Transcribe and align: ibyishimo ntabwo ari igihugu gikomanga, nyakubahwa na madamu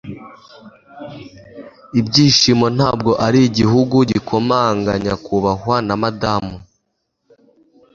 ibyishimo 1.99 2.67
ntabwo 2.77 3.11
ari 3.25 3.39
igihugu 3.49 3.95
gikomanga, 4.11 4.91
nyakubahwa 5.03 5.75
na 5.87 5.95
madamu 6.01 6.55